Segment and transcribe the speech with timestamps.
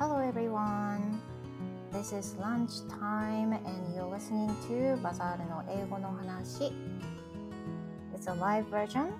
[0.00, 1.20] Hello everyone.
[1.92, 6.72] This is lunchtime and you're listening to バザールの英語の話。
[8.14, 9.12] It's a live version.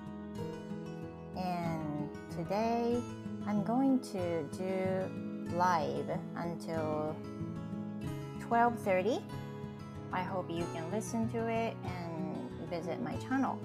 [1.36, 3.00] And today
[3.46, 6.06] I'm going to do live
[6.36, 7.14] until
[8.48, 9.20] 12:30.
[10.12, 13.58] I hope you can listen to it and visit my channel.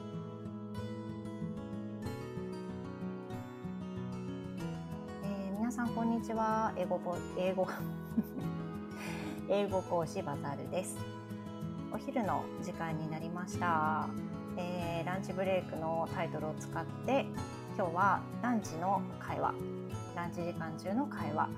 [5.76, 6.72] さんこんにちは。
[6.78, 7.68] 英語ぼ英語
[9.50, 10.96] 英語講師バザールです。
[11.92, 14.08] お昼の時間になりました。
[14.56, 17.26] えーランチブレイクのタイトルを使って
[17.76, 19.54] 今日はランチの会話、
[20.14, 21.50] ランチ時間中の会話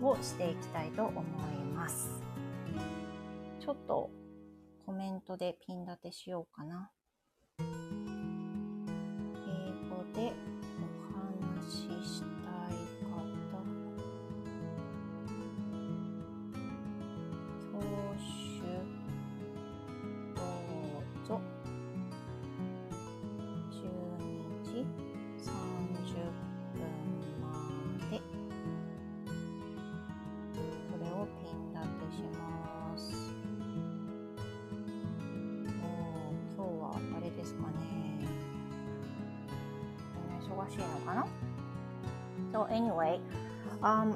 [0.00, 1.24] をしていきたいと思い
[1.74, 2.22] ます。
[3.58, 4.08] ちょっと
[4.86, 6.92] コメントでピン立てしようかな。
[7.58, 7.64] 英
[9.90, 10.32] 語で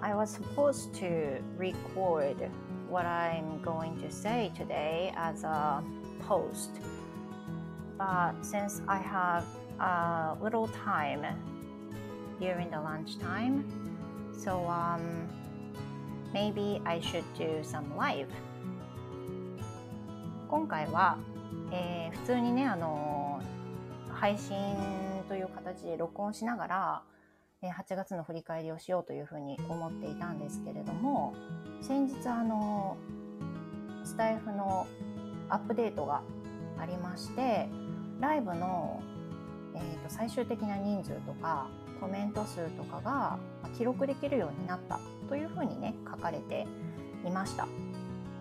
[0.07, 2.37] I was supposed to record
[2.89, 5.83] what I'm going to say today as a
[6.29, 6.71] post.
[7.99, 9.45] But since I have
[9.81, 11.27] a little time
[12.41, 13.65] during the lunchtime,
[14.33, 15.27] so um,
[16.33, 18.29] maybe I should do some live.
[20.49, 21.19] 今回は、
[21.73, 23.43] えー普通にね、あの
[24.09, 24.55] 配信
[25.29, 27.03] という形で録音しながら、
[27.72, 31.34] 8月の振り返りをしようというふうに思っていたんですけれども、
[31.81, 32.97] 先日あの
[34.05, 34.86] スタイフの
[35.48, 36.22] アップデートが
[36.78, 37.69] ありまして、
[38.21, 39.03] ライブの、
[39.75, 41.69] えーと最終的な人数とか
[42.00, 43.38] コメント数とかが
[43.76, 46.66] 記録できるようになったというふうにね書かれて
[47.26, 47.66] いました。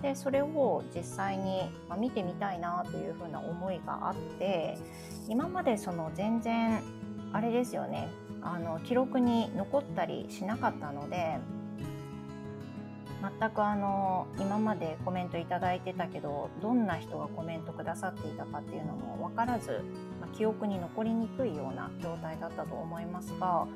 [0.01, 1.61] でそれを実際に
[1.97, 4.77] 見てみたいなというふうな思いがあって
[5.27, 6.83] 今までその全然
[7.33, 8.07] あれですよね
[8.45, 11.39] あの記録に残ったりしなかったので
[13.39, 19.83] 全くあの今までコメントいいてたけどどんな人がコメントくださっていたかっていうのも分からず、
[20.21, 23.67] まあ記憶に残りにくいような状態だったと思いますが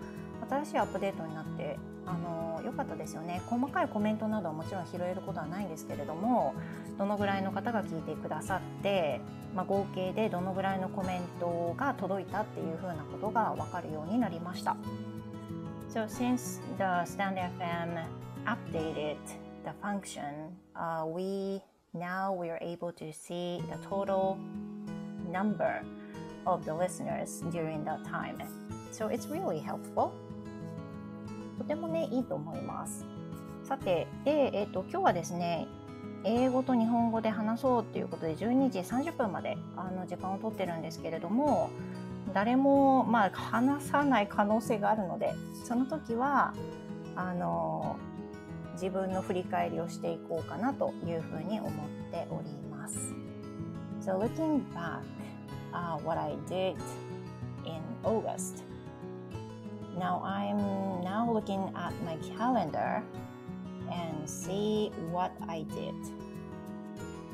[0.47, 6.55] 新しいアップデートになってあの良かったですよね細かいコメントなどはもちろん拾えることはないんですけれども
[6.97, 9.21] どのぐらいの方が聞いてくださって、
[9.55, 14.75] まあ、合計でどのぐらいのコメントが届いたっていうふうなことが分かるようになりました。
[15.89, 18.05] So since the Stand FM
[18.45, 19.17] updated
[19.63, 21.61] the function, uh, we
[21.93, 24.37] now we are able to see the total
[25.31, 25.81] number
[26.45, 28.37] of the listeners during that time.
[28.91, 30.13] So it's really helpful.
[31.59, 33.05] とてもね、いいと思います。
[33.63, 35.67] さて、で、えっ、と、今日はですね、
[36.23, 41.69] 英語と日本語で話そうということで、12時30分まであの時間を取ってるんですけれども、
[42.33, 45.33] 誰も、まあ、話さない可能性があるので、
[45.65, 46.53] その時は、
[47.15, 47.97] あの、
[48.73, 51.71] 自分の振り返りをしていこうかなというふうに思っ
[52.11, 53.13] ております。
[54.01, 55.01] So looking back,
[55.73, 56.75] uh, what I did
[57.65, 58.68] in August.
[59.98, 60.58] Now I'm
[61.02, 63.02] now looking at my calendar
[63.92, 65.94] and see what I did.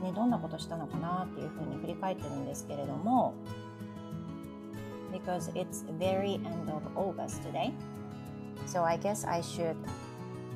[0.03, 3.35] ね、どんなことしたのかなっていうふうに振り返ってるんですけれども
[5.13, 7.73] because it's very end of August today.
[8.67, 9.77] So I guess I should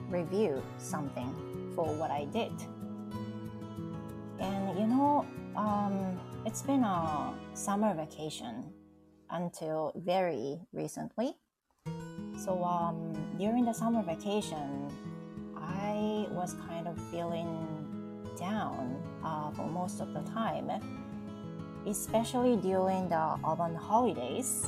[0.08, 1.34] review something
[1.74, 2.52] for what I did.
[4.40, 5.26] And you know,
[5.56, 8.72] um, it's been a summer vacation
[9.30, 11.36] until very recently.
[12.39, 14.89] So um, during the summer vacation,
[15.57, 17.67] I was kind of feeling
[18.39, 20.71] down uh, for most of the time,
[21.85, 24.65] especially during the urban holidays,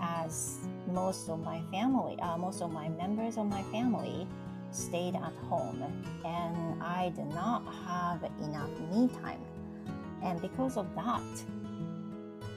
[0.00, 0.56] as
[0.90, 4.26] most of my family, uh, most of my members of my family
[4.70, 5.82] stayed at home
[6.24, 9.40] and I did not have enough me time.
[10.22, 11.22] And because of that,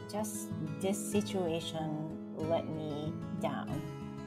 [0.09, 0.47] just
[0.79, 2.08] this situation
[2.43, 3.81] let me down.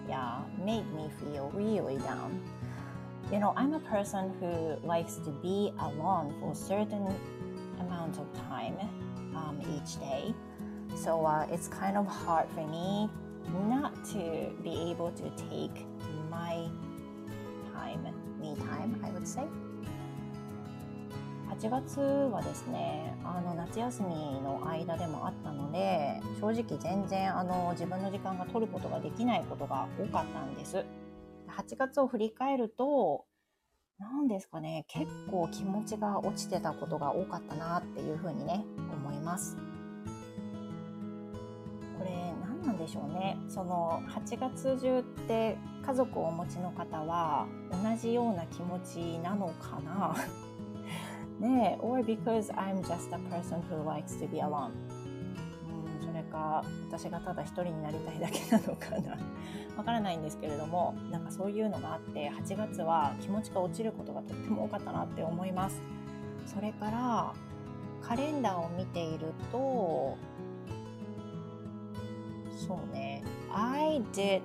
[0.09, 2.41] Yeah, made me feel really down.
[3.33, 7.15] You know, I'm a person who likes to be alone for a certain
[7.81, 8.77] amount of time
[9.35, 10.35] um, each day.
[10.95, 13.09] So uh, it's kind of hard for me
[13.69, 15.87] not to be able to take
[16.31, 16.69] my
[17.73, 18.07] time,
[18.41, 19.45] me time, I would say.
[21.61, 30.85] 8月はですねあの夏休みの間でもあったので正直全然あの自分の時間が取ることができないことが多かったんです。
[31.49, 33.27] 8月を振り返ると
[33.99, 39.59] 何ですかね結構気持ちが落ちてたことが多かったなっていうふうにね思います。
[41.99, 43.37] これ何なんでしょうね。
[43.49, 50.17] その8月中って家族をお持ちの方は同じような気持ちなのかな？
[51.43, 54.71] ね or because I'm just a person who likes to be alone
[56.01, 59.19] うんそれか私がただ一人になりたいだけなのかな。
[59.77, 65.83] わからないんですけれどもなんかそういうのがあって8月は気持ちが落ちることがとっても多かったなって思います。
[66.47, 67.33] それから
[68.03, 70.17] カレンダーを見ていると
[72.55, 73.25] そうね。
[73.51, 74.43] I did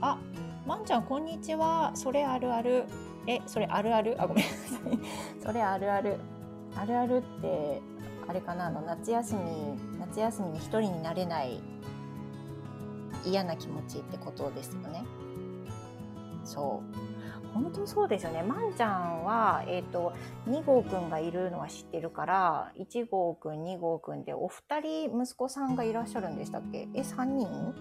[0.00, 0.18] あ
[0.66, 1.92] まんちゃんこんにちは。
[1.94, 2.84] それあるある。
[3.30, 4.16] えそれあるある？
[4.18, 4.56] あごめんなさ
[4.90, 4.98] い。
[5.44, 6.16] それあるある。
[6.74, 7.82] あるあるって
[8.26, 8.66] あれかな？
[8.66, 11.60] あの夏休み夏休みに一人になれない
[13.24, 15.04] 嫌な気持ちってことですよね。
[16.44, 17.52] そう。
[17.52, 18.42] 本当そうですよね。
[18.42, 20.12] まんちゃんは、えーと、
[20.46, 26.88] 2号くんがいるのは知ってるから1号くん2号くんでお二人息子さんがいらっしゃるんでしたっけ？
[26.94, 27.74] え3人？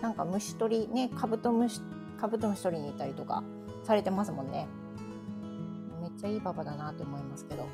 [0.00, 1.80] なんか虫取りねカブトムシ
[2.20, 3.42] カブトムシ取りに行ったりとか。
[3.88, 4.68] されてますもんね。
[6.02, 7.66] めっちゃいいパパだなって思いますけど。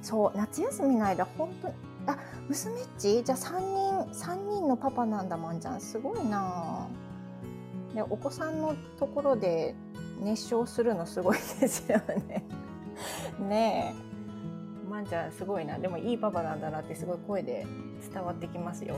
[0.00, 1.74] そう夏休みの間本当に
[2.06, 2.16] あ
[2.48, 3.24] 娘っち？
[3.24, 5.80] じゃあ3人3人のパパなんだまんちゃん。
[5.80, 6.86] すごいな
[7.94, 9.74] でお子さんのところで
[10.20, 11.98] 熱唱するのすごいですよ
[12.28, 12.44] ね。
[13.42, 13.94] ね
[14.86, 14.88] え。
[14.88, 15.80] まんちゃんすごいな。
[15.80, 17.66] でもいいパパなんだなってすごい声で
[18.14, 18.94] 伝わってきますよ。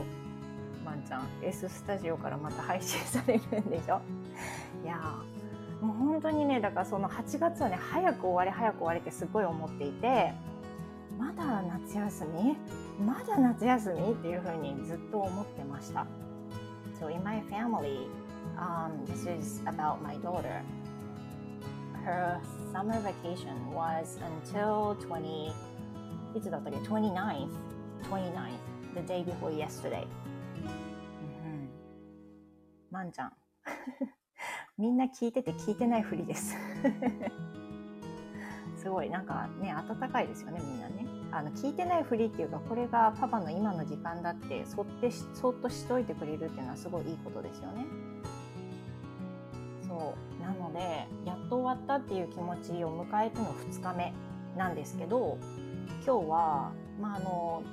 [0.85, 1.27] まんちゃん。
[1.41, 4.01] S スタジオからまた配信されるんでしょ？
[4.83, 5.15] いや
[5.81, 10.33] もう本当にねだからその8月はね早く終わり早く終わりってすごい思っていて
[11.17, 12.57] まだ夏休み
[13.05, 16.05] まだ夏休みっていうふうにずっと思ってました。
[16.99, 18.09] So in my family,
[18.57, 20.61] um, this is about my daughter.
[22.03, 22.39] Her
[22.73, 25.53] summer vacation was until 20,
[26.35, 27.47] いつだったっけ ?29th,
[28.03, 28.49] 29th,
[28.95, 30.05] the day before yesterday.
[32.91, 33.33] まんちゃん。
[34.79, 36.55] みんな聞いてて聞いてないふりです。
[38.81, 41.05] すごいなんかね暖かいですよねみんなね。
[41.31, 47.85] あの聞いてないふりっていうかこれがパパの今の時間だってそってそっとしといてくれるっていうのはすごいいいことですよね。
[49.85, 50.41] そう。
[50.41, 54.13] なのでやっと終わったっていう気持ちを迎えての2日目
[54.55, 55.37] なんですけど
[56.05, 56.71] 今日は
[57.01, 57.63] まああの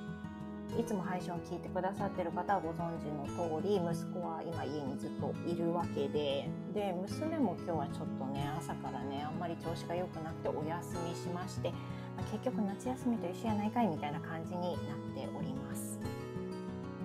[0.79, 11.73] いつも配信を聞いてくださってる方はご存知の通り息子は今家にずっといるわけでで娘も今日はちょっとね朝からねあんまり調子が良くなくてお休みしまして、
[12.17, 14.75] ま、結局夏休みと一緒やないかいみたいな感じになっ
[15.15, 15.99] ております。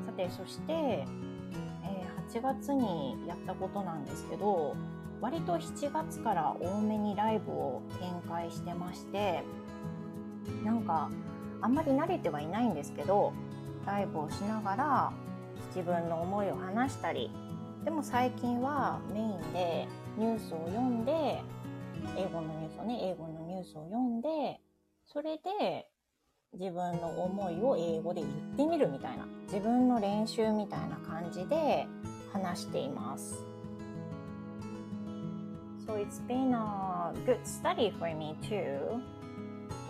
[0.06, 4.76] さてそして、えー、8月にやったことなんですけど
[5.22, 9.44] 割と7月から多めにライブを展開してまして
[10.66, 11.10] なんか
[11.62, 13.34] あんまり慣れてはいないんですけど
[13.86, 15.14] ライブをしながら
[15.76, 17.32] 自分の思いを話したり
[17.84, 19.88] でも最近はメインで
[20.18, 21.42] ニュースを読んで
[22.18, 24.60] 英語のニュースをね英語のニュースを読んで
[25.06, 25.88] それで
[26.54, 31.88] 自分の思いを英語で言ってみるみたいな自分の練習みたいな感じで
[32.34, 33.46] 話しています。
[35.88, 39.02] So it's been a good study for me too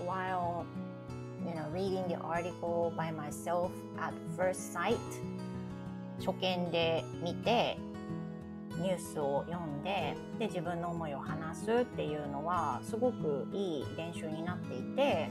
[0.07, 0.65] while
[1.45, 4.97] you know, reading the article by myself at first sight.
[6.19, 7.77] 初見で見て
[8.77, 15.29] ニュースを読んでで自分の思いを話すっていうのはすごくいい練習になっていて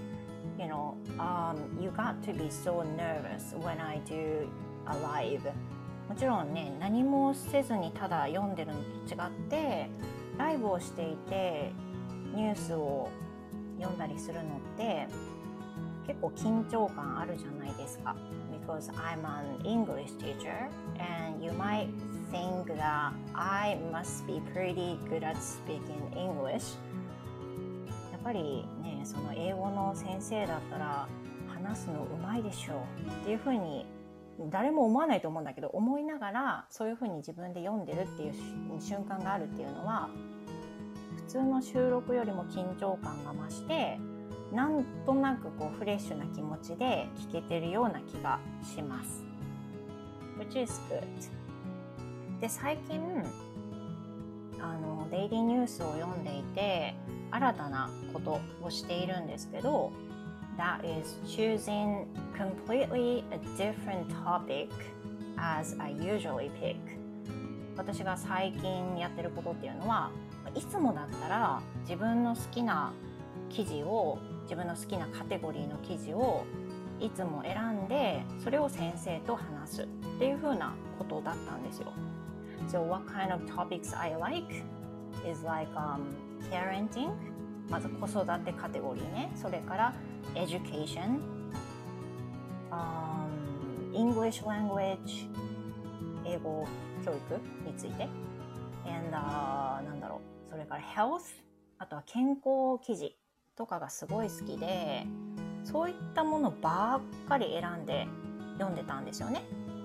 [0.59, 4.47] You know, um, you got to be so nervous when I do
[4.87, 5.53] a live
[6.09, 9.89] もちろんね何もせずにただ読んでるのと違って
[10.37, 11.73] ライブをしていて
[12.35, 13.09] ニュースを
[13.79, 14.45] 読んだりするのっ
[14.77, 15.07] て
[16.11, 18.17] 結構緊張感あるじゃないですか。
[18.67, 21.89] Because I'm an English teacher and you might
[22.33, 26.79] think that I must be pretty good at speaking English.
[28.11, 31.09] やっぱりね、その英語の先生だったら
[31.47, 33.87] 話すのうまいでしょうっていうふうに
[34.51, 38.35] 誰も思わないと思うんだけど思いながらそういうふうに自分で読んでるっていう
[38.81, 40.09] 瞬間があるっていうのは
[41.17, 43.99] 普通の収録よりも緊張感が増して
[44.53, 49.25] なんとなくこうフレッシュな気持ちで聞けてるような気がします。
[50.39, 52.41] Which is good.
[52.41, 53.01] で最近
[54.61, 56.95] あのデイリーニュースを読んでいて
[57.31, 59.93] 新たなことをしているんですけど
[60.59, 64.69] That is choosing completely a different topic
[65.37, 66.77] as I usually pick
[67.77, 70.11] 私が最近やってることっていうのは
[70.55, 72.93] いつもだったら自分の好きな
[73.49, 74.19] 記事を
[74.51, 76.45] 自分の好きなカテゴリーの記事を
[76.99, 79.87] いつも選んでそれを先生と話すっ
[80.19, 81.93] ていう風なことだったんですよ。
[82.67, 84.53] So what kind of topics I like
[85.25, 86.01] is like、um,
[86.51, 87.13] parenting
[87.71, 89.31] まず子育てカテゴリーね。
[89.37, 89.95] それから
[90.35, 91.21] education、
[92.73, 95.31] um, English language
[96.27, 96.67] 英語
[97.05, 98.09] 教育について。
[98.85, 100.51] And、uh, なんだろう。
[100.51, 101.21] それから health
[101.79, 103.20] あとは健康記事。
[103.61, 105.07] とかがすごい好きで
[105.65, 108.09] そういったものばっかり選んで
[108.55, 109.43] 読んでたんですよね。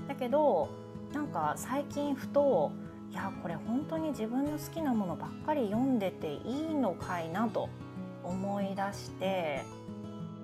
[0.08, 0.70] だけど
[1.14, 2.72] なんか最近ふと
[3.12, 7.68] いやこれ本当に自分の好きなものばっかり読んでていいのかいなと
[8.24, 9.62] 思い出して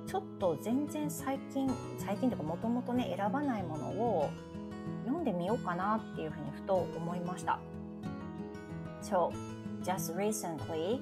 [0.08, 4.30] ちょっと全然最近最近というかもともとね選ばないものを
[5.06, 7.60] 読んでみようかなっていうふうにふと思いました。
[9.02, 9.32] So,
[9.84, 11.02] just recently,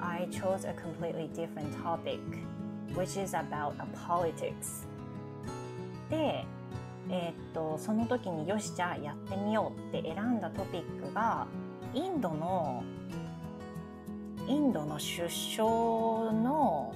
[0.00, 2.20] I chose a completely different topic
[2.94, 4.86] which is about politics.
[6.10, 6.44] で、
[7.10, 11.46] えー、っとその時によしじゃあやってみようって選んだトピックが
[11.94, 12.82] インドの
[14.46, 16.94] インドの首相の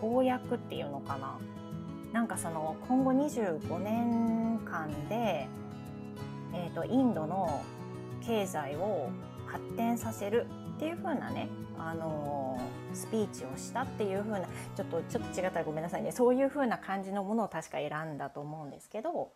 [0.00, 1.38] 公約っていうのかな。
[2.12, 5.48] なんかその今後25年間で、
[6.54, 7.62] えー、とインドの
[8.24, 9.10] 経済を
[9.46, 19.30] 発展させるっていう風なね、あのー、スピーチをしたっていう風なちょっとちょっと違ったらごめんなさいねそういう風な感じのものを確か選んだと思うんですけど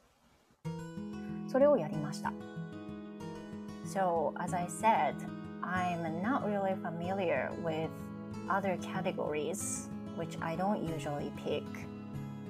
[1.49, 2.33] それをやりました。
[3.87, 5.17] So, as I said,
[5.63, 7.91] I'm not really familiar with
[8.49, 11.65] other categories which I don't usually pick.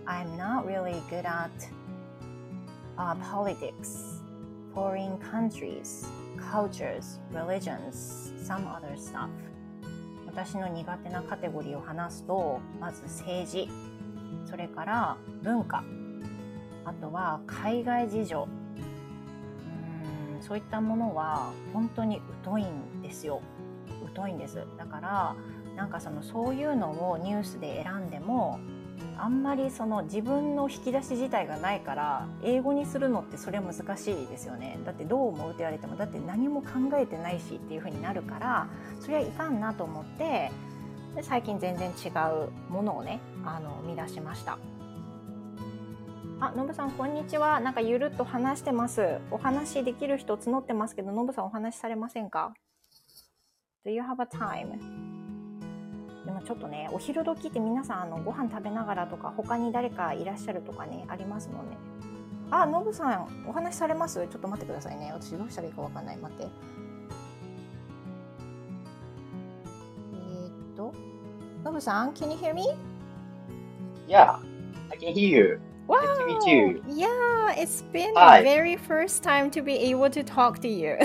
[0.07, 1.51] I'm not really good at
[2.99, 4.21] uh, politics,
[4.75, 6.07] foreign countries,
[6.37, 9.29] cultures, religions, some other stuff.
[10.27, 13.69] 私の苦手なカテゴリーを話すとまず政治。
[14.45, 15.85] それから文化。
[16.85, 18.49] あとは海外事情。
[20.35, 23.43] うんそういったものは本当に疎いんですよ。
[24.15, 24.65] 疎いんです。
[24.79, 25.37] だから
[25.77, 28.59] なんかそのそういうのをニュースで選んでも
[29.23, 34.79] あんまりその自分の引き出し自体がないから英語にするのってそれは難しいですよね。
[34.87, 40.51] だってどう思うって言われてもだって何も考えてないしっていう風になるからそれはいかんなと思って
[41.15, 44.59] で最近全然違うものをねあの見出しました。
[46.43, 47.61] あ、のぶさんこんにちは。
[47.61, 49.19] なんかゆるっと話してます。
[49.31, 52.55] お話できる人募ってますけどのぶさんお話しされませんか
[53.85, 55.10] ？Do you have a time?
[56.31, 61.77] でもちょっとねお昼時って皆さんあのご飯食べながらとか他に誰かいらっしゃるとかねありますもんね
[62.53, 70.95] あノブさんお話しされますちょっと待ってくださいね私どうしたらいいかわかんない待ってえー、っと
[71.65, 72.69] ノブさん Can you hear me?
[74.09, 74.39] Yeah,
[74.91, 75.61] I can hear you.
[75.89, 75.99] Wow!
[76.03, 76.83] Nice to meet you.
[76.89, 78.39] Yeah, it's been Hi.
[78.39, 80.97] the very first time to be able to talk to you.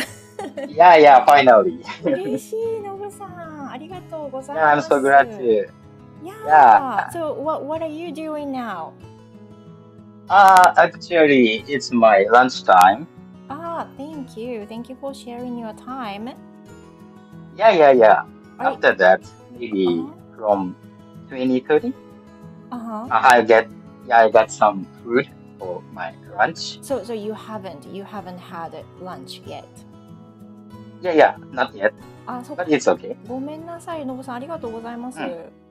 [0.67, 1.81] Yeah, yeah, finally.
[2.03, 3.44] 嬉しい、ノブさん。
[3.74, 4.90] ありがとうござい yeah, I'm ます。
[4.92, 5.68] so glad to.
[6.22, 7.10] Yeah.
[7.12, 8.92] So what what are you doing now?
[10.28, 13.06] Uh, actually, it's my lunchtime.
[13.48, 14.66] Ah, thank you.
[14.66, 16.30] Thank you for sharing your time.
[17.56, 18.22] Yeah, yeah, yeah.
[18.58, 19.20] Are you- After that,
[19.58, 20.12] maybe Uh-huh.
[20.36, 20.76] from
[21.28, 21.92] 2030,
[22.70, 23.08] Uh-huh.
[23.10, 23.68] I get,
[24.06, 25.26] yeah, I got some food
[25.58, 26.78] for my lunch.
[26.82, 29.66] So so you haven't you haven't had lunch yet.
[31.02, 31.92] Yeah, yeah, not yet,
[32.25, 32.65] あ、そっか.
[33.27, 34.35] ごめんなさい、ノブさん。
[34.35, 35.19] ありがとうございます。
[35.19, 35.65] うん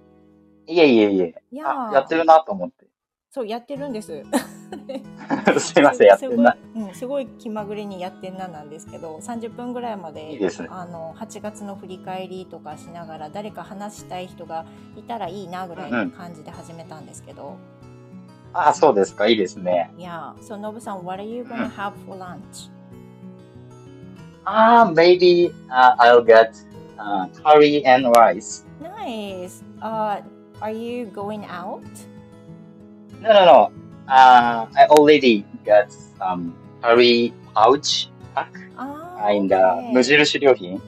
[0.66, 1.34] いえいえいえ。
[1.52, 2.86] いややってるなと思って。
[3.30, 4.24] そうやってるんです。
[5.58, 6.56] すいません、やってるな。
[6.74, 10.68] うん、すごい気まぐれにやってんななんですけど、30分ぐらいまでいいですね。
[10.70, 14.64] あの8月の振り返りとかしながら誰か話したい人が
[14.96, 17.56] いたらいいなぐらいの感じで始めたんですけど、
[18.52, 19.92] あ、そうですか、いいですね。
[19.98, 22.70] いや、そう、ノブさん、What are you gonna have for lunch?
[24.46, 26.56] ah, maybe uh, I'll get
[26.98, 28.64] uh, curry and rice.
[28.80, 29.62] Nice.
[29.82, 30.20] Uh,
[30.62, 31.84] are you going out?
[33.20, 33.60] No, no, no.
[34.08, 39.92] Uh, I already got some um, curry pouch pack oh, in the okay.
[39.92, 40.80] Mujirushi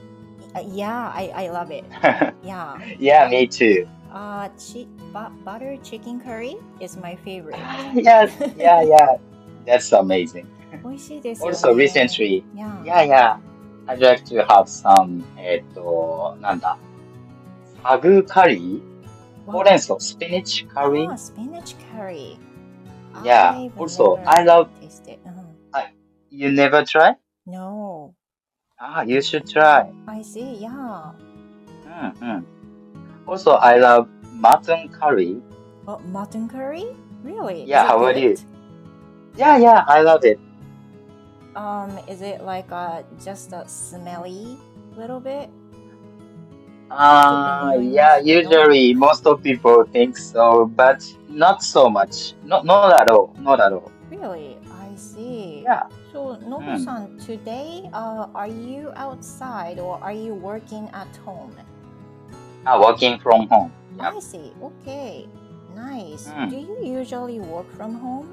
[0.54, 1.84] Uh, yeah, I, I love it.
[2.44, 2.76] yeah.
[2.98, 3.88] yeah, me too.
[4.12, 7.60] Uh, chi- bu- butter chicken curry is my favorite.
[7.94, 9.16] yes, yeah, yeah.
[9.65, 10.45] That's amazing.
[10.83, 11.51] 美味しいですよね。
[11.57, 12.83] Also, recently, Yeah.
[12.83, 13.37] yeah, yeah.
[13.87, 16.77] I'd like to have some, えっと、なんだ、
[17.83, 18.81] サグカリー
[19.51, 22.37] ほうれん草、スピニッチカリー Ah, spinach curry.
[23.23, 25.19] Yeah, I've also, never I love- tasted.
[25.25, 25.41] Mhm.
[26.33, 27.15] You never try?
[27.45, 28.13] No,
[28.79, 29.91] Ah, you should try.
[30.07, 30.59] I see.
[30.61, 31.13] Yeah.
[31.85, 32.45] うんうん。
[33.27, 34.07] Also, I love
[34.39, 35.41] mutton curry.
[35.85, 36.85] Oh, mutton curry?
[37.23, 37.63] Really?
[37.63, 38.23] Is Yeah, it how about good?
[38.23, 38.35] you?
[39.36, 40.40] Yeah, yeah, I love it.
[41.54, 44.58] Um, is it like uh, just a smelly
[44.96, 45.50] little bit?
[46.90, 52.34] Uh, yeah, usually most of people think so, but not so much.
[52.44, 53.34] Not, not at all.
[53.38, 53.90] Not at all.
[54.10, 54.56] Really?
[54.70, 55.62] I see.
[55.64, 55.88] Yeah.
[56.12, 61.52] So, Nobu-san, today, uh, are you outside or are you working at home?
[62.64, 63.72] Uh, working from home.
[63.96, 64.12] Yeah.
[64.14, 64.52] I see.
[64.62, 65.26] Okay.
[65.74, 66.28] Nice.
[66.28, 66.50] Mm.
[66.50, 68.32] Do you usually work from home?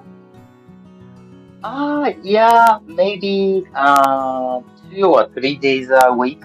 [1.64, 6.42] Ah, yeah, maybe uh, two or three days a week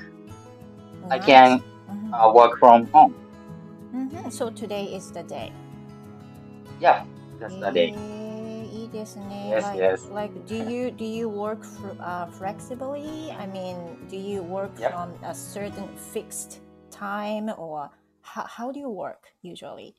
[1.12, 1.26] I Nice.
[1.26, 1.50] can
[1.90, 2.14] Mhm.
[2.14, 3.14] uh, work from home.
[3.94, 4.32] Mhm.
[4.32, 5.52] So today is the day.
[6.80, 7.06] Yeah,
[7.40, 7.94] that's the day.
[7.96, 8.34] えー
[8.74, 9.52] いいですね。
[9.54, 10.12] Yes, like, yes.
[10.12, 13.32] like, do you do you work fr- uh, flexibly?
[13.32, 13.78] I mean,
[14.10, 14.92] do you work Yep.
[14.92, 17.90] from a certain fixed time, or
[18.22, 19.94] how, how do you work usually?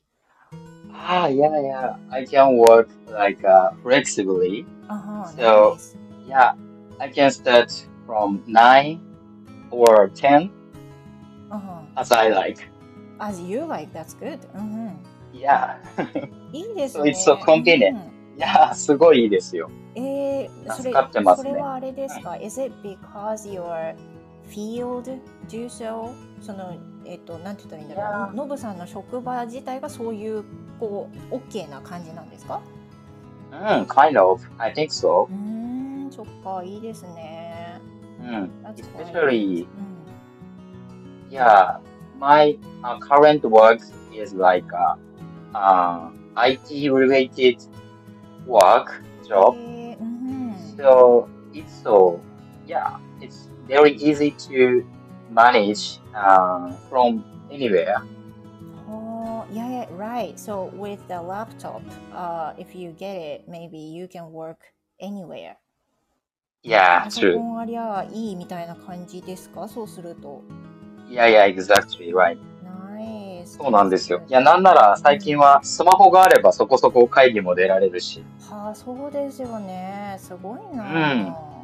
[0.93, 1.95] Ah, yeah, yeah.
[2.09, 4.65] I can work like uh, flexibly.
[4.89, 5.95] Uh-huh, So- nice.
[6.27, 6.53] Yeah,
[6.99, 7.69] I can start
[8.07, 9.01] from nine
[9.69, 10.49] or ten
[11.51, 11.81] Uh-huh.
[11.97, 12.67] as I like.
[13.19, 14.39] As you like, that's good.
[14.55, 14.97] Mhm.
[15.33, 15.77] Yeah.
[16.51, 17.11] いいです So ね。
[17.11, 17.93] it's so convenient.
[18.09, 19.69] うんいやー、すごいいいですよ。
[19.95, 23.95] えー、それ助かってますねそれはあれですか、Is it because your
[24.50, 26.12] field do so?
[26.40, 28.34] その、えっ、と、なんて言ったらいいんだろう。
[28.34, 30.44] ノブさんの職場自体がそういう、
[30.78, 32.60] こう、OK な感じなんですか
[33.52, 34.42] うん、kind of.
[34.58, 35.26] I think so.
[35.26, 37.80] うーん、そっか、いいですね。
[38.22, 38.50] うん。
[38.64, 39.90] Especially, うん
[41.30, 41.78] yeah,
[42.18, 43.80] my uh, current work
[44.12, 44.96] is like a
[45.54, 47.62] uh, IT related
[48.46, 49.54] work job.
[49.56, 52.18] えーうん、So it's so,
[52.66, 54.84] yeah, it's very easy to
[55.30, 58.02] manage uh, from anywhere.
[58.88, 60.38] Oh, yeah, yeah, right.
[60.38, 65.56] So with the laptop, uh, if you get it, maybe you can work anywhere.
[66.62, 67.34] Yeah, パソ true.
[67.36, 70.42] コンありゃいいみたいな感じですかそうすると。
[71.08, 72.38] Yeah, yeah, exactly right.
[73.46, 74.22] そうなんですよ。
[74.28, 78.22] いや、なんなら最近はスマホがあればそこそこ会議も出られるし。
[78.48, 80.16] はあ、そうですよね。
[80.18, 81.12] すごいな。
[81.12, 81.59] うんい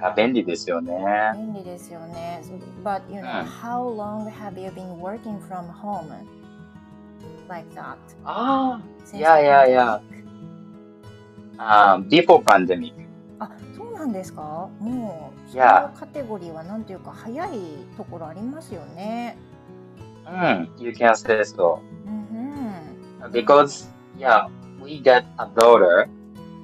[0.00, 1.32] や、便利ですよね。
[1.34, 2.40] 便利ですよね。
[2.84, 6.08] But you know,、うん how long have you been working from home
[7.48, 7.96] like that?
[8.24, 10.00] あ Since いやいやいや?
[11.58, 12.92] あ、あ before pandemic.
[13.40, 17.50] あ、そうなんですかもう、いそういうやカテゴリーはなんていうか、早い
[17.96, 19.36] ところありますよね。
[20.26, 21.78] うん、you can say so.
[22.06, 24.46] うん、Because, yeah,
[24.82, 26.06] we got a daughter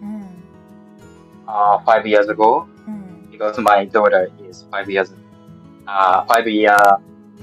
[0.03, 0.23] うん、
[1.47, 2.67] uh, five years ago.
[3.34, 3.34] うん。
[3.34, 5.14] Because my daughter is five years,
[5.86, 6.76] uh, five year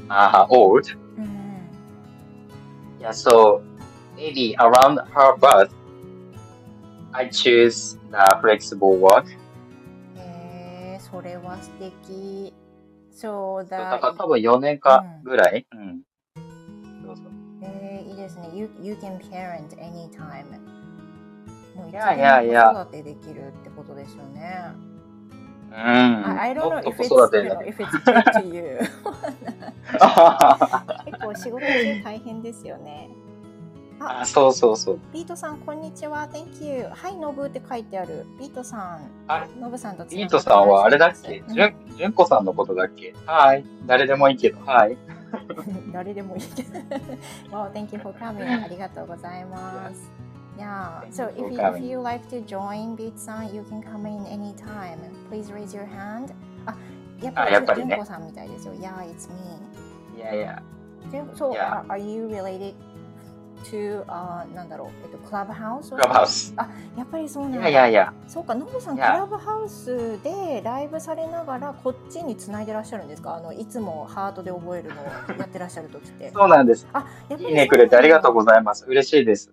[0.08, 0.96] uh, old.
[1.18, 1.70] うん、
[3.00, 3.62] Yeah, so
[4.16, 5.70] maybe around her birth,
[7.12, 9.24] I choose the flexible work.
[10.16, 12.52] えー、それは素敵。
[13.10, 13.98] そうだだ。
[13.98, 15.66] から多分4年かぐらい。
[15.72, 16.02] うん。
[17.06, 17.26] そうそう。
[17.62, 18.50] えー、いいですね。
[18.52, 20.44] You, you can parent anytime.
[21.74, 22.72] もういつで Yeah, yeah, yeah.
[22.74, 24.66] も子育てできるってことですよね。
[24.66, 24.89] うん。
[24.89, 24.89] I,
[25.73, 28.53] I don't も know if 子 it's, you だ know, け if it's good to
[28.53, 28.77] you.
[31.05, 33.09] 結構仕事中大変ですよね。
[33.99, 34.99] ああ、そうそうそう。
[35.13, 36.27] ビートさん、こんにちは。
[36.31, 36.85] Thank you.
[36.89, 38.25] はい、ノブって書いてある。
[38.39, 39.01] ビートさん。
[39.27, 41.39] あノブさんとつビートさんはあれだっけ？
[41.39, 43.13] うんじゅん、じゅんこさんのことだっけ？
[43.27, 43.63] はい。
[43.85, 44.97] 誰でもいいけど、はい。
[45.93, 46.79] 誰でもいいけど。
[47.55, 48.65] wow, thank you for coming.
[48.65, 50.11] ありがとうございます。
[50.61, 54.99] Yeah, so if you, if you like to join Beat さん you can come in anytime.
[55.29, 56.33] Please raise your hand.
[56.65, 56.75] あ、
[57.21, 58.73] やっぱりあやっぱりねさんみたいですよ。
[58.75, 60.17] Yeah, it's me.
[60.17, 60.61] いやいや。
[61.09, 61.83] じゅん So, Yeah.
[61.83, 62.73] are, are you related
[63.71, 66.53] to, uh, なんだろう、えっと、クラブハウスクラブハウス。
[66.57, 67.63] あ、やっぱりそうなんいだ。
[67.63, 68.13] やいやいや。
[68.27, 69.17] そうか、ノブさん、ク Yeah.
[69.19, 73.35] ラブハウスでライブされながら、こっちにつないでらっしゃるんですか？
[73.35, 75.05] あの、いつもハートで覚えるのを
[75.39, 76.29] やってらっしゃるときって。
[76.35, 76.87] そうなんです。
[76.93, 78.85] あ、やっぱりいいねくれてありがとうございます。
[78.87, 79.51] 嬉しいです。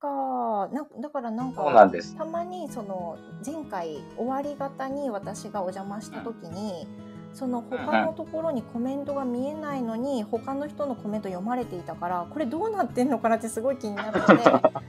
[0.00, 0.68] か。
[0.72, 2.16] なだからなんか、そうなんです。
[2.16, 6.86] たまにその前回終わり方に私がお邪魔した時に、
[7.34, 14.82] その他のところにコメントが見えないのに他の人のコメント読まれていたからこれどうなってんのかなってすごい気になって あ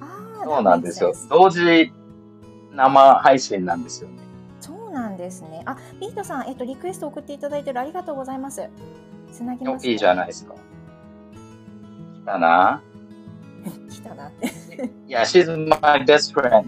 [0.00, 1.14] あそうなんですよ。
[1.28, 1.92] 同時
[2.72, 4.16] 生配信なんですよね。
[4.60, 5.62] そうなんですね。
[5.64, 8.68] あ、ビートさん、えっと、リクエスト送っていただいてるありがとうございます。
[9.32, 10.54] つなぎます、いいじゃないですか。
[12.14, 12.82] 来たな。
[13.88, 14.46] 来たなって。
[15.06, 16.64] いや、she's my best friend.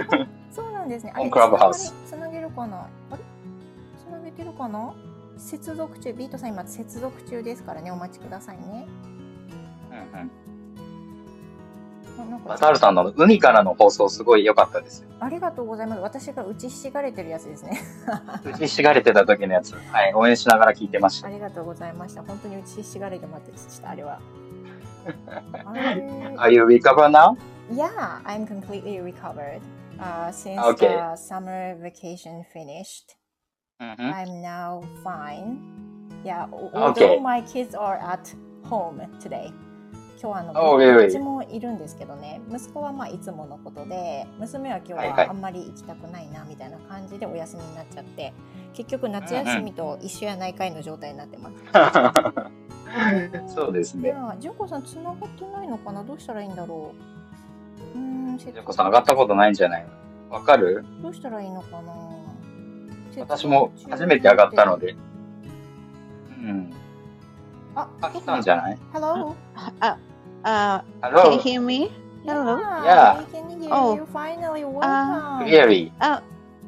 [0.50, 1.12] そうなんですね。
[1.14, 2.88] あ On れ Clubhouse つなげるかな？
[3.10, 3.18] あれ？
[3.98, 4.94] つなげてるかな？
[5.36, 8.86] 接続中、ビートさん今接続中ですからね、お待ちくださいね。
[9.90, 10.30] うんうん。
[12.16, 15.08] あなんかバザールさんの海からの放送すごい良かったですよ。
[15.18, 16.00] ありがとうございます。
[16.00, 17.80] 私が打ちひしがれてるやつですね。
[18.44, 19.74] 打ちひしがれてた時のやつ。
[19.74, 21.30] はい、応援しながら聞いてましたあ。
[21.30, 22.22] りがとうございました。
[22.22, 24.20] 本当に打ちひしがれて待ってました、あれは。
[26.38, 27.36] Are you recover now?
[27.70, 29.60] Yeah, I'm completely recovered.
[29.98, 30.88] Uh, since Okay.
[30.88, 33.16] the summer vacation finished,
[33.80, 35.56] うんうん I'm now fine.
[36.24, 37.16] Yeah, o- Okay.
[37.16, 38.34] although my kids are at
[38.68, 39.52] home today.
[40.20, 41.08] 今日はあの、Oh, ど really?
[41.08, 48.32] っちもいるんですけどね、息子はまあいつものことで、娘は今日はあんまり行きたくないなみたいな感じでお休みになっちゃって、
[48.72, 51.54] 結局夏休みと一緒やないかいの状態になってます。
[53.46, 54.08] そうですね。
[54.08, 56.02] いや、純子さん繋がってないのかな？
[56.04, 56.92] どうしたらいいんだろ
[57.94, 57.98] う？
[57.98, 59.86] うーん、ジュンコさん上がったことないんじゃない
[60.30, 60.34] の？
[60.36, 60.84] わかる？
[61.02, 61.92] どうしたらいいのかな？
[63.18, 64.76] 私も初めて上がったの。
[64.78, 64.96] で。
[66.40, 66.72] うん。
[67.76, 69.34] あ、あ、来たんじゃない？Hello?
[69.80, 69.96] Uh,
[70.42, 71.38] uh, can you ?Hello?
[71.38, 71.90] hear me?
[72.26, 72.58] Hello.
[72.84, 73.94] Yeah, can hear Oh.
[73.94, 74.64] you finally.
[74.64, 75.44] Welcome.
[75.46, 75.92] Clearly.
[76.00, 76.20] Oh,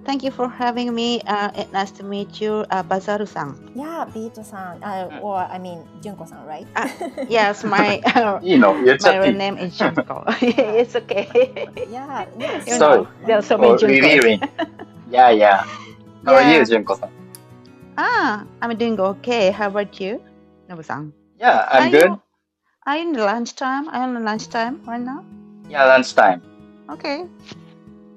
[0.07, 1.21] Thank you for having me.
[1.27, 3.59] Uh, nice to meet you, uh, Bazaru-san.
[3.75, 5.23] Yeah, Bito-san, Uh, mm.
[5.23, 6.63] or I mean, Junko-san, right?
[6.79, 6.87] Uh,
[7.29, 10.23] yes, my uh, you know, my real name is Junko.
[10.39, 11.27] it's okay.
[11.91, 12.31] yeah.
[12.39, 12.71] Yes.
[12.71, 14.47] You so, know, there are so many Junko.
[15.11, 15.67] yeah, yeah.
[16.23, 16.39] How yeah.
[16.39, 17.11] are you, Junko-san?
[17.99, 19.51] Ah, I'm doing okay.
[19.51, 20.23] How about you,
[20.71, 21.11] Nobu-san?
[21.35, 22.11] Yeah, I'm are good.
[22.15, 22.23] You,
[22.87, 23.91] are you in lunchtime?
[23.91, 25.27] Are you in lunchtime right now?
[25.67, 26.47] Yeah, lunchtime.
[26.95, 27.27] Okay.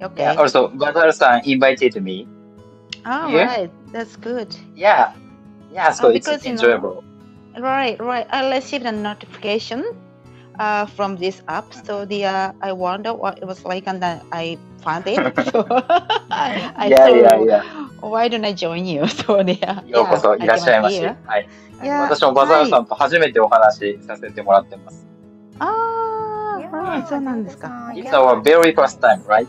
[0.02, 0.22] Okay.
[0.24, 2.26] Yeah, also, バザールさん invited me.
[3.04, 3.46] All Yeah.
[3.46, 3.70] right.
[3.92, 4.48] That's good.
[4.74, 5.12] Yeah.
[5.72, 7.04] Yeah, so Oh, it's because, you know- enjoyable.
[7.58, 8.26] Right, right.
[8.30, 9.84] I received a notification
[10.58, 14.20] uh, from this app, so the uh, I wonder what it was like, and then
[14.32, 15.16] I found it.
[15.52, 15.64] so
[16.30, 17.62] I, I Yeah, thought, yeah, yeah.
[18.00, 19.06] why don't I join you?
[19.06, 21.00] So the uh, ようこそ yeah, いらっしゃいま I し。
[21.00, 21.48] came はい。
[21.82, 25.06] Yeah, 私もバザールさんと初めてお話しさせてもらってます。
[25.60, 27.06] Ah, Yeah, right.
[27.06, 27.68] そうなんですか。
[27.94, 28.20] Junko-san, It's yeah.
[28.20, 29.46] our very first time, right?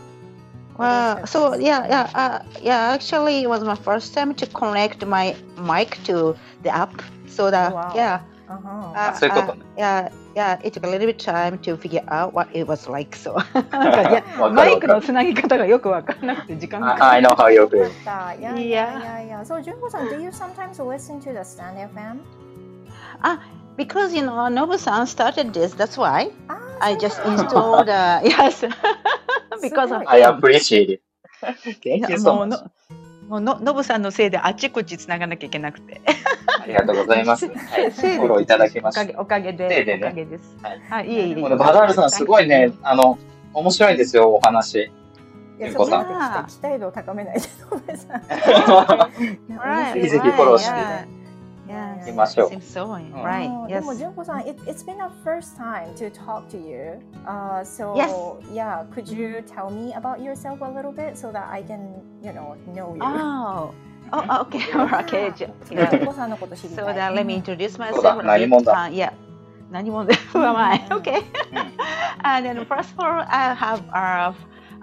[0.80, 2.92] Well, so yeah, yeah, uh, yeah.
[2.92, 6.90] Actually, it was my first time to connect my mic to the app.
[7.26, 7.92] So that Wow.
[7.94, 8.52] yeah, あ
[8.94, 9.62] は uh, そういうことね。
[9.78, 10.58] yeah, yeah.
[10.62, 13.16] It took a little bit time to figure out what it was like.
[13.16, 13.34] So
[13.72, 15.02] なんかいやわかマイクのるわかる。
[15.02, 17.28] つなぎ方がよくわからなくて時間が I かか I る。
[17.28, 17.84] know how you よ feel.
[17.84, 18.10] かっ た。
[18.38, 19.44] Yeah, yeah, yeah, yeah.
[19.44, 22.18] So, 純子さん、do you sometimes listen to the Stand FM?
[23.76, 25.74] Because you know, Nobu-san started this.
[25.74, 27.86] That's why あー I そう just なんだ installed.
[27.86, 28.68] Uh, yes,
[29.61, 31.01] Because of I appreciate it.
[31.87, 32.49] い Thank や you so もう much.
[32.49, 32.71] の
[33.27, 36.01] もうのノブさんのせいであっちこっちつながなきゃいけなくて。
[36.61, 37.47] ありがとうございます。
[37.47, 37.89] はい。
[37.89, 39.15] フォローいただきまして。
[39.17, 40.57] おかげで、せいでねおかげです。
[40.61, 41.35] はいはい、いえいえ。
[41.35, 43.17] もうねバザールさんすごいね、あの、
[43.53, 44.79] 面白いですよ、お話。
[44.79, 44.81] い
[45.59, 48.17] や、純子さん期待度を高めないで、ごめんなさ
[49.93, 49.93] い。
[50.01, 51.20] ぜひぜひフォローして
[52.01, 52.05] right, yeah.
[52.05, 53.97] 行きましょう Seems so, ん right, あーでも、yes.
[53.97, 56.99] 純子さん、it, it's been a first time to talk to you.
[57.25, 58.11] Uh, so, Yes.
[58.53, 62.31] yeah, could you tell me about yourself a little bit so that I can, you
[62.33, 63.01] know, know you?
[63.01, 63.73] Oh,
[64.13, 65.33] oh, okay, okay.
[65.35, 66.05] じゃ純 yeah.
[66.05, 66.95] 子さんのこと知りた So い。
[66.95, 68.01] that let me introduce そう myself.
[68.03, 68.49] だ a 何 bit.
[68.49, 69.11] 者だ Uh, yeah.
[69.71, 70.85] 何者だ Who am I?
[70.89, 71.21] うん Okay.
[72.23, 74.33] and then first of all, I have uh,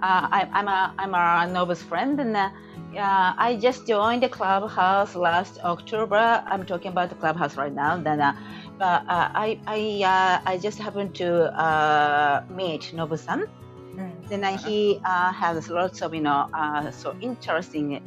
[0.01, 2.49] uh, I, I'm a I'm a Nova's friend, and uh,
[2.93, 6.43] Yeah, I just joined the clubhouse last October.
[6.47, 7.97] I'm talking about the clubhouse right now.
[7.97, 8.33] Then, uh,
[8.79, 13.45] but uh, I I uh, I just happened to uh, meet Nobu-san.
[13.95, 14.29] Mm.
[14.29, 16.49] Then he uh, has lots of you know
[16.91, 18.01] so interesting,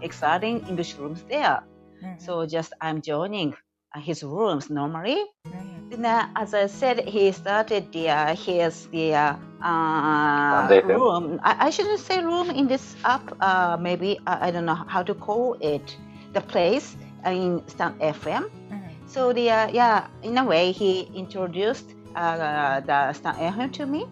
[0.00, 1.62] exciting English rooms there.
[2.02, 2.20] Mm.
[2.20, 3.54] So just I'm joining.
[3.98, 5.18] Uh, his rooms normally.
[5.46, 6.04] Right.
[6.04, 11.40] Uh, as I said, he started the, uh, his the uh, uh room.
[11.42, 13.34] I, I, shouldn't say room in this app.
[13.40, 15.96] Uh, maybe I, I don't know how to call it.
[16.32, 18.50] The place in Stan FM.
[18.70, 19.06] Mm-hmm.
[19.06, 24.06] So the yeah, in a way, he introduced the Stan FM to me.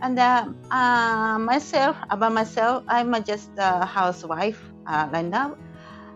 [0.00, 0.16] And
[1.46, 5.56] myself, about myself, I'm just a housewife right now.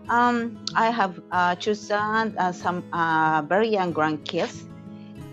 [0.09, 4.63] Um, I have uh, two sons, uh, some uh, very young grandkids.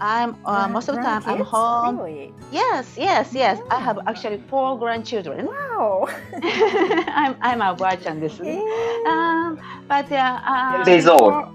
[0.00, 1.98] I'm uh, most of the time I'm home.
[2.00, 2.32] Really?
[2.50, 3.60] Yes, yes, yes.
[3.70, 5.46] I have actually four grandchildren.
[5.46, 6.08] Wow.
[6.42, 8.40] I'm I'm a watcher this.
[8.40, 8.58] Eh,
[9.06, 11.54] Um, but uh, uh, 10 days old.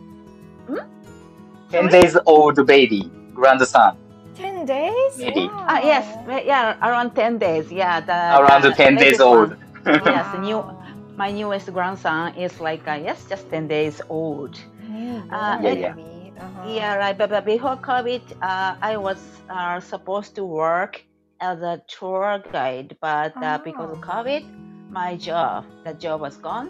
[1.71, 3.95] 10 days old baby, grandson.
[4.36, 5.17] 10 days?
[5.17, 5.47] Maybe.
[5.47, 5.67] Wow.
[5.67, 6.05] Uh, yes,
[6.45, 7.71] yeah, around 10 days.
[7.71, 9.55] Yeah, the Around the 10 days old.
[9.86, 10.63] yes, new,
[11.19, 14.55] my newest grandson is like uh, yes, just ten days old.
[14.89, 15.95] Newborn Uh, Yeah, yeah.
[16.39, 16.69] Uh-huh.
[16.71, 17.17] Yeah, right.
[17.17, 21.03] But, but before COVID, uh, I was uh, supposed to work
[21.41, 24.23] as a tour guide, but uh, because of Ah.
[24.23, 24.43] COVID,
[24.89, 26.69] my job, the job was gone.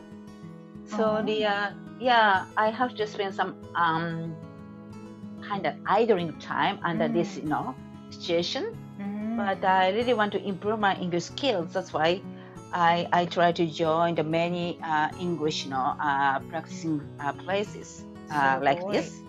[0.86, 1.22] So Ah.
[1.22, 4.36] the uh, yeah, I have to spend some um,
[5.48, 7.44] kind of idling time under this Mm.
[7.44, 7.76] you know
[8.10, 8.64] situation.
[9.00, 9.38] Mhm.
[9.38, 11.74] But I really want to improve my English skills.
[11.74, 12.22] That's why
[12.74, 18.06] I, I try to join the many uh, English you know, uh, practicing uh, places
[18.32, 19.22] uh, like this.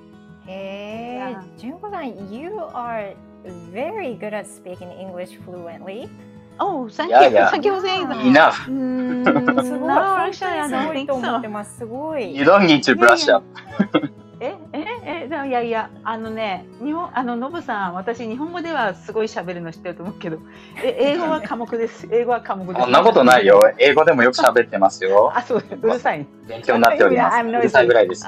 [0.47, 1.43] Hey, yeah.
[1.59, 6.09] Junko-san, you are very good at speaking English fluently.
[6.59, 7.35] Oh, thank yeah, you.
[7.35, 7.51] Yeah.
[7.51, 8.27] Thank you for saying that.
[8.27, 8.57] Enough.
[8.67, 12.15] Mm, no, actually, I don't think so.
[12.17, 13.45] You don't need to brush up.
[14.41, 14.90] Eh, eh.
[15.21, 20.39] え、でもいやいや、あのね、日本、あの、ノブさん、私、日本語ではすごい喋るの知ってると思うけど、
[20.83, 22.09] え、英語は 科目です。
[22.11, 22.81] 英語は科目です。
[22.81, 23.71] そんなことないよ。。
[23.79, 25.31] 英語でもよく喋ってますよ。
[25.35, 26.27] あ、そう、うるさい。
[26.49, 27.37] 勉強になっております。
[27.45, 28.27] う.るさいぐらいです。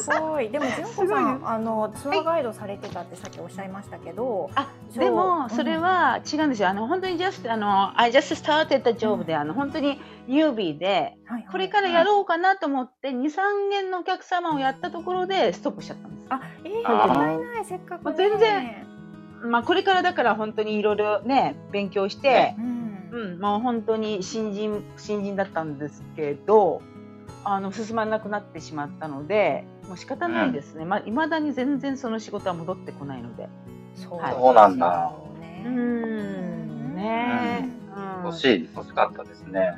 [0.00, 0.50] すごい。
[0.50, 6.68] でも純子さん、あのツアーガイドされてたってさっきおっしゃいましたけど、あ、でも、それは違うんですよ。
[6.68, 16.26] あの、本当に just、あの、I just started the job で、あの、本当にニュービーで、はいこれからやろうかなと思って、2、3件のお客様をやったところでストップしちゃったんです。
[16.28, 17.64] あ、えー、あーもいない。
[17.64, 18.16] せっかく、ね。
[18.16, 18.86] 全然。
[19.42, 22.88] まあ、これからだから本当にいろいろね、勉強して、うん。
[23.10, 26.82] うん、もう本当に新人、新人だったんですけど、
[27.44, 30.84] あの、進まなくなってしまったので、もう仕方ないですね。
[30.84, 33.48] まあ、未だに全然その仕事は戻ってこないので。
[33.94, 35.12] そうはいそうなんだ。
[35.40, 35.62] ね。
[35.66, 37.68] うーん、ね。
[37.96, 38.24] うん。
[38.26, 39.72] 欲しい、欲しかったですね。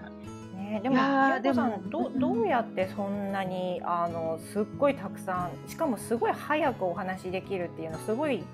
[0.71, 0.97] ね、でも
[1.43, 8.45] でもんどどうやってそんなにあのすっごいたくさんしかもすごい早くお話しできるっていうのすごい